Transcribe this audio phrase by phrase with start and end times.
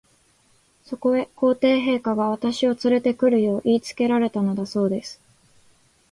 [0.83, 5.21] そこへ、皇帝陛下が、私をつれて来るよう言いつけられたのだそうです。